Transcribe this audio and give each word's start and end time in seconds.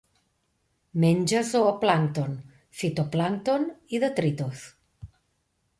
Menja 1.03 1.41
zooplàncton, 1.49 2.33
fitoplàncton 2.81 3.69
i 3.99 4.03
detritus. 4.07 4.67